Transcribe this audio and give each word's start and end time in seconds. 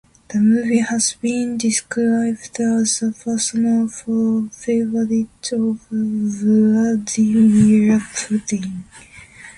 The 0.29 0.39
movie 0.39 0.79
has 0.79 1.13
been 1.21 1.59
described 1.59 2.59
as 2.59 3.03
a 3.03 3.11
personal 3.11 3.87
favourite 3.87 5.51
of 5.51 5.79
Vladimir 5.91 7.99
Putin. 7.99 8.85